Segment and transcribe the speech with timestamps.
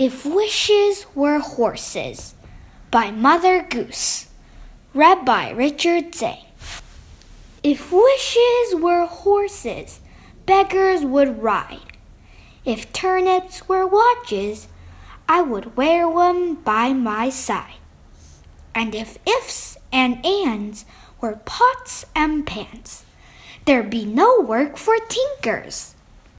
[0.00, 2.34] If Wishes Were Horses
[2.90, 4.28] by Mother Goose.
[4.94, 6.46] Read by Richard Zay.
[7.62, 10.00] If wishes were horses,
[10.46, 11.98] beggars would ride.
[12.64, 14.68] If turnips were watches,
[15.28, 17.74] I would wear one by my side.
[18.74, 20.86] And if ifs and ands
[21.20, 23.04] were pots and pans,
[23.66, 25.94] there'd be no work for tinkers.